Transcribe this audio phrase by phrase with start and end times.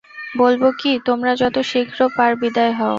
[0.35, 2.89] বলব কি, তোমরা যত শীঘ্র পার বিদায় হও!